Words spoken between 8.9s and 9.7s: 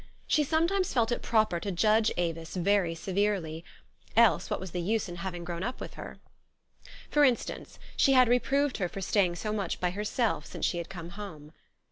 staying so